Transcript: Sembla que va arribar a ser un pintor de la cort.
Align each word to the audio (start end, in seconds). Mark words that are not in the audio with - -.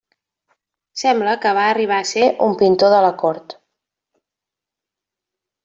Sembla 1.01 1.35
que 1.43 1.51
va 1.57 1.65
arribar 1.73 1.99
a 2.03 2.07
ser 2.13 2.25
un 2.47 2.55
pintor 2.63 2.93
de 2.95 3.03
la 3.07 3.13
cort. 3.25 3.57